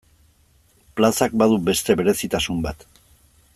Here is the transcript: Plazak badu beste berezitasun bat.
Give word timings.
Plazak 1.01 1.37
badu 1.43 1.61
beste 1.69 1.99
berezitasun 2.01 2.67
bat. 2.67 2.89